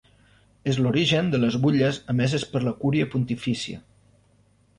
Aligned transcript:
És 0.71 0.77
l'origen 0.85 1.29
de 1.35 1.39
les 1.43 1.57
butlles 1.65 1.99
emeses 2.15 2.47
per 2.55 2.63
la 2.65 2.75
Cúria 2.81 3.11
Pontifícia. 3.13 3.85